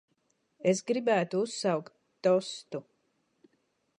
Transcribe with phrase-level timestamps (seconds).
[0.71, 1.93] Es gribētu uzsaukt
[2.29, 2.85] tostu.